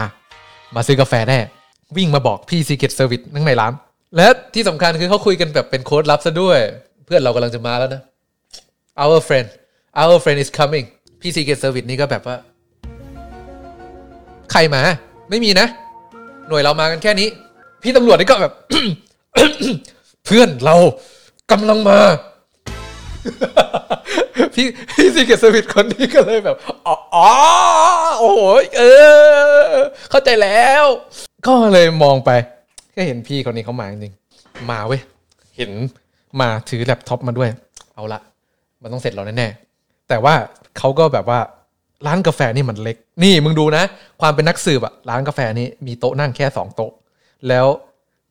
[0.76, 1.40] มาซื้อกาแฟแน่
[1.98, 3.74] วิ่งมาบอกพี่ Secret Service นั่งในร้าน
[4.16, 6.60] และที่สำคัญคือเขาคุยกันแบบเป็นโค้ดลับซะด้วย
[7.06, 8.02] เพื่อนเรากำลังจะมาแล้วนะ
[9.04, 9.48] our friend
[10.02, 10.86] our friend is coming
[11.22, 12.36] พี่ Secret Service นี่ก็แบบว่า
[14.52, 14.82] ใครมา
[15.30, 15.68] ไม่มีนะ
[16.48, 17.28] หน่วยเรามากันแค่นี้
[17.82, 18.54] พี่ตำรวจนี่ก็แบบ
[20.26, 20.76] เพื่อนเรา
[21.52, 22.00] กำลังมา
[24.56, 24.66] พี่
[24.96, 26.56] พี่ Secret Service คนนี้ก็เลยแบบ
[26.88, 27.30] อ๋อ
[28.20, 28.42] โอ้โห
[28.78, 28.84] เอ
[29.64, 29.76] อ
[30.10, 30.86] เข้าใจแล้ว
[31.48, 32.32] ก็เลยมองไป
[32.96, 34.14] ก็เห็นพี่คนนี้เขามาจริง
[34.72, 35.02] มาเว้ย
[35.58, 35.72] เห็น
[36.40, 37.50] มาถือแล็ปท็อปมาด้วย
[37.96, 38.20] เอาละ
[38.82, 40.36] มันต้องเสร็จเราแน่ๆแต่ว่า
[40.78, 41.40] เขาก็แบบว่า
[42.08, 43.84] ร้านกาแฟนี่มันเล็ก นี่มึงดูนะ
[44.22, 46.92] ความเป็นนักสืบอะร้านกาแฟนี้มีโต๊ะนั่งแค่สองโต๊ะ
[47.48, 47.66] แล้ว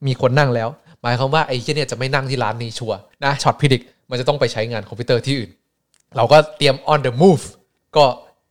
[0.05, 0.69] มีคนนั่งแล้ว
[1.01, 5.51] หมายความว่าไอ้เชี่ยเนี่ยจะไม่นั่งที่ร้านนี้ชัวร์นะช็อตพิดิกมันจะต้องไปใช้งานคอมพิวเตอร์ที่อื่น
[6.15, 7.43] เราก็เตรียม on the move
[7.97, 8.05] ก็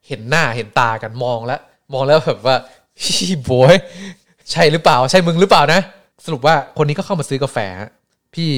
[0.07, 1.61] เห็นหน้าเห็นตากันมองแล้ว
[1.93, 2.57] มองแล้วแบบว่า
[3.01, 3.75] พี่โบย
[4.51, 5.81] ใช่หรือเปล่า ใช่มึงหรือเปล่านะ
[6.25, 7.59] สรุปว่าคนนี้ก็เข้ามาซื้อกาแฟ
[8.35, 8.51] พี่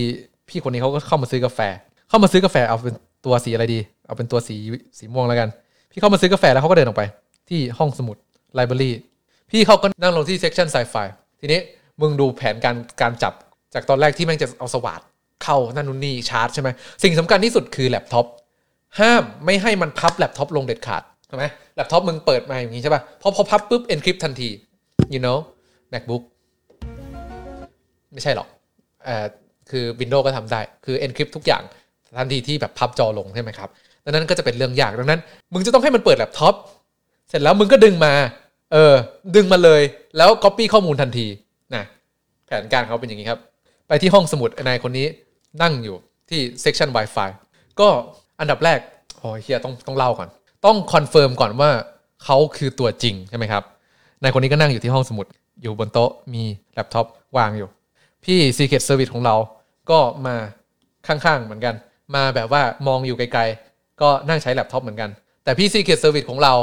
[0.48, 1.60] พี่คนนี้เขาก็เข้ามาซื้อกาแฟ
[2.08, 2.94] เข้ามาซื้อกาแฟเอาเป็น
[3.24, 4.56] ตัวสีอะไรดี เอาเป็นตัวสี
[4.98, 5.48] สีม่วงแล้วกัน
[5.90, 7.02] พี่เข้ามาซื้อกาแฟแล้วเขาก็เดินออกไป
[7.48, 8.16] ที่ห้องสมุด
[8.58, 8.90] library
[9.50, 11.06] พี่เขาก็นั่งลงที่ section sci-fi
[11.40, 11.60] ทีนี้
[12.00, 13.34] มึงดูแผนการการจับ
[13.74, 15.00] จากตอนแรกที่แม่งจะเอาสว่าน
[15.44, 16.68] เข้านั่นนู่นนี่ชาร์จใช่ไหม
[17.02, 18.26] สิ่งสำคัญที่สุดคือแล็ปท็อป
[19.00, 24.48] ห้ามไม่ให้มันพับแล็ปท็อปลงเด็ดขาดใช่ไหมแล็ปท็อปมึงเปิดมาอย่างนี้ใช่ป่ะพอพอพับปุ๊บ encrypt ทันที
[25.12, 25.38] you know
[25.92, 26.22] MacBook
[28.12, 28.48] ไม่ใช่หรอก
[29.04, 29.24] เอ่อ
[29.70, 31.62] คือ Windows ก็ทำได้ คือ encrypt ทุกอย่าง
[32.18, 33.70] ทันทีที่แบบพับจอลงใช่ไหมครับ
[34.04, 35.20] ดังนั้นก็จะเป็นเรื่องยากดังนั้น
[35.52, 36.54] มึงจะต้องให้มันเปิดแล็ปท็อป
[37.28, 38.12] เสร็จแล้วมึงก็ดึงมา
[38.72, 38.94] เออ
[39.36, 39.82] ดึงมาเลย
[40.16, 41.26] แล้ว copy ข้อมูลทันที
[41.74, 41.84] นะ
[42.46, 43.40] แผนการเขาเป็นอย่างนี้ครับ
[43.88, 45.06] ไปที่ห้องสมุดนายคนนี้
[45.62, 45.96] นั่งอยู่
[46.30, 47.30] ที่ section Wi-Fi
[47.80, 47.88] ก็
[48.40, 48.78] อันดับแรก
[49.18, 50.28] โอ้ยเฮียต้องต้องเล่าก่อน
[50.66, 51.70] ต้องคอนเฟิร์มก่อนว่า
[52.24, 53.62] เขาคือตัวจริงใช่ไหมครับ
[54.22, 55.26] นายคนนี้ก็นั่งอยู่ที่ห้องสมุด
[55.62, 56.42] อยู่บนโต๊ะมี
[56.74, 57.68] แล็ปท็อปวางอยู่
[58.24, 59.36] พี่ Secret Service ของเรา
[59.90, 60.36] ก็มา
[61.06, 61.74] ข้างๆเหมือนกัน
[62.14, 63.69] มาแบบว่ามองอยู่ไกลๆ
[64.02, 65.10] ก็นั่งใช้แล็ปท็อปเหมือนกัน
[65.44, 66.54] แต่พี่ Secret Service ของเรา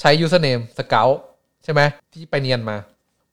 [0.00, 1.14] ใช้ username Scout
[1.64, 1.80] ใช่ไหม
[2.12, 2.76] ที่ไปเนียนมา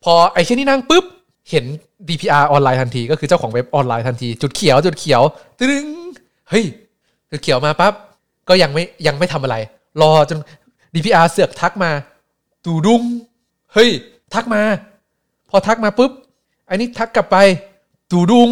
[0.03, 1.05] พอไอ้เชี่ยนี่นั่งปุ๊บ
[1.49, 1.65] เห็น
[2.09, 5.21] DPR ออนไลน์ทันที ก็คือเจ้าของเว็บออนไลน์ทันที จุดเขียวจุดเขียว
[5.59, 5.87] ตึ้ง
[6.49, 6.65] เฮ้ย
[7.31, 7.93] จุดเขียวมาปั๊บ
[8.49, 9.55] ก็ยังไม่ยังไม่ทำอะไร
[10.01, 10.37] รอจน
[10.93, 11.91] DPR เสือกทักมา
[12.65, 13.01] ตูดุง
[13.73, 13.89] เฮ้ย
[14.33, 14.61] ทักมา
[15.49, 16.11] พอทักมาปุ๊บ
[16.67, 17.37] ไอ้นี่ทักกลับไป
[18.11, 18.49] ตูดุง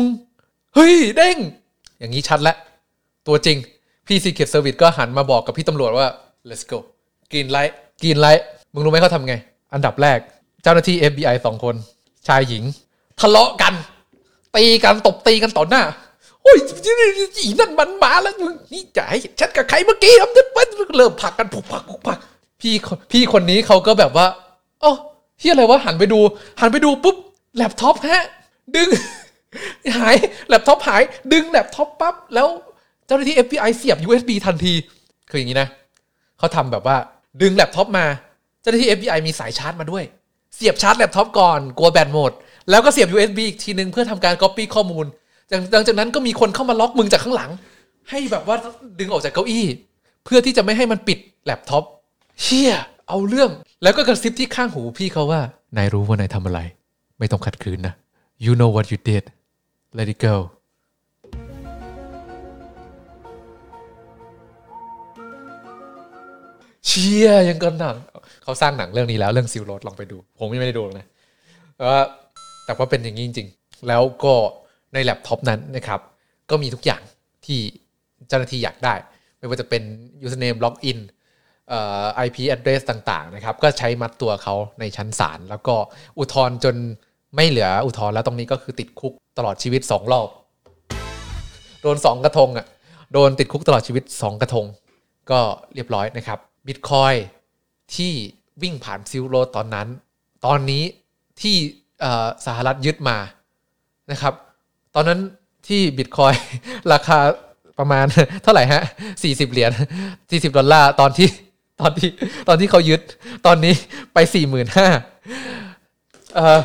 [0.75, 1.37] เฮ้ยเด้ง
[1.99, 2.57] อย่างนี้ชัดแล้ว
[3.27, 3.57] ตัวจริง
[4.07, 6.07] พี่ Secret Service ก็หันมาบอกกับพี่ตำรวจว่า
[6.49, 6.77] let's go
[7.33, 9.35] green light green light มึงรู้ไหมเขาทำไง
[9.73, 10.19] อันดับแรก
[10.63, 11.75] เจ้าหน้าที่ FBI สองคน
[12.27, 12.63] ชายหญิง
[13.19, 13.73] ทะเลาะกัน
[14.55, 15.83] ตีกันตบตีกันต่อหน้า
[16.43, 16.57] โอ้ย
[17.37, 22.19] อีนั่นมันมาแล้วมึงนี่จะให้ฉันกับใครเมื่อกี้ครับเริ่มผลักกันผุกผักผุกผัก
[22.61, 22.73] พี่
[23.11, 24.27] พี่คนนี้เขาก็แบบว่า
[24.83, 24.93] อ๋อ
[25.39, 26.19] เฮียอะไรวะหันไปดู
[26.59, 27.15] หันไปดูปุ๊บ
[27.55, 28.25] แล็ปท็อปฮะ
[28.75, 28.89] ดึง
[29.97, 30.15] หาย
[30.47, 31.01] แล็ปท็อปหาย
[31.33, 32.47] ดึงแล็ปท็อปปั๊บแล้ว
[33.11, 34.73] เจ้าหน้าที่ FBI เสียบ USB ทันที
[35.29, 35.69] คืออย่างนี้นะ
[36.37, 36.97] เขาทำแบบว่า
[37.41, 38.05] ดึงแล็ปท็อปมา
[38.61, 40.03] เจ้าหน้าที่ FBI มีสายชาร์จมาด้วย
[40.55, 42.31] เสียบชาร์จแล็ปท็อปก่อนกลัวแบตหมด
[42.69, 45.05] แล้วก็เสียบ USB อีกทีนึงเพื่อทำการ Copy ข้อมูล
[45.71, 47.51] หลังจากนั้นก็มีคนเข้ามาล็อกมึงจากข้างหลัง
[48.09, 48.57] ให้แบบว่า
[48.99, 49.65] ดึงออกจากเก้าอี้
[50.25, 51.83] เพื่อที่จะไม่ให้มันปิดแล็ปท็อป
[52.41, 52.71] เชี่ย
[53.09, 53.49] เอาเรื่อง
[53.83, 55.41] แล้วก็กระซิบที่ข้างหูพี่เขาว่า
[55.77, 56.59] นายรู้ว่านายทำอะไร
[57.19, 57.93] ไม่ต้องขัดขืนนะ
[58.45, 59.23] you know what you did
[59.97, 60.35] let it go
[66.87, 67.95] เชียยังกันหนัง
[68.43, 71.07] เขาสร้างหนังเรื่องนี้แล้วเรื่องซิลโรดลองไปดู ผมยังไม่ได้ดูลยนะ
[72.65, 74.33] แต่ว่าเป็นอย่างนี้จริง ๆ แล้วก็
[74.93, 75.99] ในแล็ปท็อปนั้นนะครับ
[76.49, 77.01] ก็มีทุกอย่าง
[77.45, 77.59] ที่
[78.27, 78.95] เจ้าหน้าที่อยากได้
[79.37, 79.83] ไม่ว่าจะเป็น
[80.25, 80.99] username login
[81.69, 85.75] เอ่อ IP address ต่าง ๆ นะครับ ก็ใช้มัดตัวเขาในชั้นศาลแล้วก็
[86.19, 86.75] อุทธรณ์จน
[87.35, 90.27] ไม่เหลืออุทธรณ์แล้วตรงนี้ก็คือติดคุกตลอดชีวิต 2 รอบ
[91.81, 92.65] โดน 2 กระทงอะ
[93.13, 94.65] โดนติดคุกตลอดชีวิต 2 กระทง
[95.31, 95.39] ก็
[95.75, 97.13] เรียบร้อยนะครับ บิตคอย
[97.95, 98.11] ที่
[98.61, 99.87] วิ่งผ่านซิลโรตอนนั้น
[100.45, 100.83] ตอนนี้
[101.41, 101.55] ที่
[102.45, 103.17] สหรัฐยึดมา
[104.11, 104.33] นะครับ
[104.95, 105.19] ตอนนั้น
[105.67, 106.33] ที่บิตคอยน์
[106.93, 107.19] ราคา
[107.79, 108.05] ประมาณ
[108.43, 108.83] เท่าไหร่ฮะ
[109.17, 109.71] 40เหรียญ
[110.11, 111.29] 40ดอลลาร์ตอนที่
[111.81, 112.09] ตอนที่
[112.47, 113.01] ตอนที่เขายึด
[113.45, 113.73] ตอนนี้
[114.13, 114.75] ไป45,000
[116.35, 116.59] เอ่อ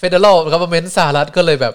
[0.00, 1.74] Federal Government สหรัฐก็เลยแบบ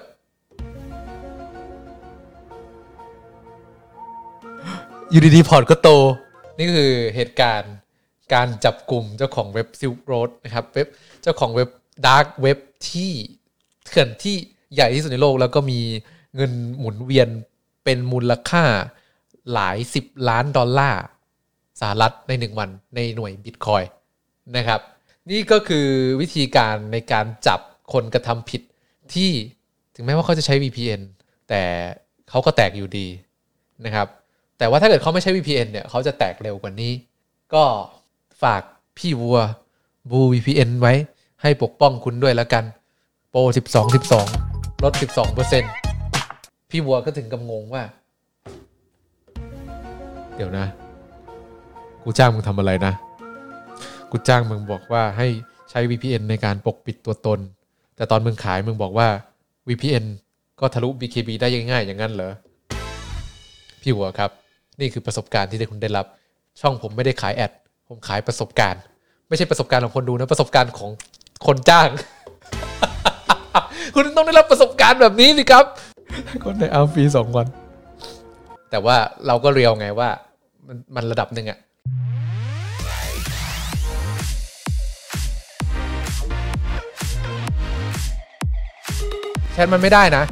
[5.12, 5.90] อยู่ดีๆพอร์ตก็โต
[6.58, 7.74] นี่คือเหตุการณ์
[8.34, 10.88] การจับกลุ่มเจ้าของเว็บ Silk Road นะครับเว็บ
[11.22, 11.70] เจ้าของเว็บ
[12.06, 12.58] ดาร์กเว็บ
[12.92, 13.12] ที่
[13.86, 14.36] เถื่อนที่
[14.74, 15.80] ใหญ่ที่สุดในโลก แล้วก็มี
[16.36, 17.30] เงินหมุนเวียน
[17.84, 18.64] เป็นมูลค่า
[19.54, 21.02] หลายสิบล้านดอลลาร์
[21.80, 23.84] สหรัฐในหนึ่งวันในหน่วยบิตคอยน์
[24.58, 24.82] นะครับ
[25.30, 25.88] นี่ก็คือ
[26.22, 27.60] วิธีการในการจับ
[27.94, 28.62] คนกระทำผิด
[29.14, 29.32] ที่
[29.96, 31.02] ถึงแม้ว่าเขาจะใช้ VPN
[31.50, 31.62] แต่
[32.30, 33.08] เขาก็แตกอยู่ดี
[33.86, 34.08] นะครับ
[34.58, 36.94] แต่ว่าถ้าเกิดเขาไม่ใช้ VPN เนี่ยเขาจะแตกเร็วกว่านี้
[37.54, 37.64] ก็
[38.44, 38.62] ฝาก
[38.98, 39.40] พี่วัว
[40.10, 40.94] บู VPN ไว้
[41.42, 42.64] ให้ปกป้องคุณด้วยแล้วกัน
[43.32, 43.40] โปร
[43.74, 43.96] 12
[44.36, 44.94] 12 ลด
[45.82, 47.84] 12%พี่วัวก็ถึงกับงงว่า
[50.36, 50.66] เดี๋ยวนะ
[52.04, 52.94] กูจ้างมึงทำอะไรนะ
[54.12, 55.28] กูจ้างมึงบอกว่าให้
[55.70, 57.40] ใช้ VPN ในการปกปิดตัวตน
[57.96, 59.08] แต่ตอนมึงขายมึงบอกว่า
[59.68, 60.06] VPN
[60.60, 62.34] ก็ทะลุ BKB ได้ง่ายๆอย่างนั้นเหรอ
[63.82, 64.32] พี่หัวครับ
[64.80, 66.06] นี่คือประสบการณ์ที่ได้คุณได้รับ
[66.62, 67.52] ช่องผมไม่ได้ขายแอด
[67.88, 68.82] ผมขายประสบการณ์
[69.28, 70.90] ไม่ใช่ประสบการณ์ของคนดูนะประสบการณ์ของ
[71.46, 71.88] คนจ้าง
[73.96, 75.66] คุณต้องได้รับประสบการณ์แบบนี้สิครับ
[76.44, 77.48] คนในอัลฟีสองวัน
[78.72, 80.10] แต่ว่าเราก็เรียวไงว่า
[80.68, 81.60] มันมันระดับหนึ่งอะ
[89.54, 90.24] แชทมันไม่ได้นะ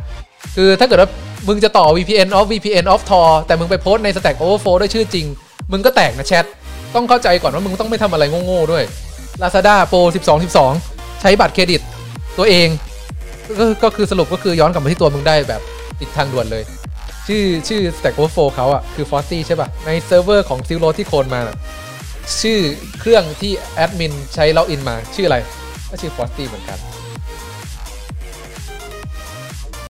[0.55, 1.09] คือถ้าเกิดว่า
[1.47, 5.25] มึงจะต่อ VPN over VPN over Tor แต่มึงไปโพสใน Stack Overflow ด้วยชื่อจริง
[5.71, 6.45] มึงก็แตกนะแชท
[6.95, 8.83] ต้องเข้าใจก่อนว่ามึงต้องไม่ทำอะไรโง่ๆด้วย
[9.41, 11.81] Lazada Pro 12 12 ใช้บัตรเครดิต
[12.37, 12.67] ตัวเอง
[13.57, 15.61] ก็ก็คือสรุปก็คือย้อนกลับมาที่ตัวมึงได้แบบ
[15.99, 16.63] ติดทางด่วนเลย
[17.27, 20.89] ชื่อชื่อ Stack Overflow เขาอะคือ f r o s t y ใช่ป่ะในเซิร์ฟเวอร์ของ s i l o
[20.97, 21.57] ที่โคลนมานะ
[22.41, 22.59] ชื่อ
[22.99, 25.37] เครื่องที่แอดมินใช้ล็อกอินมาชื่ออะไร
[25.89, 26.79] ก็ชื่อ f o s t y เหมือนกัน